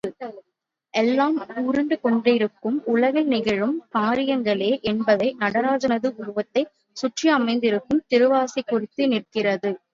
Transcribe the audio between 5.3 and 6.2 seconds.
நடனராஜனது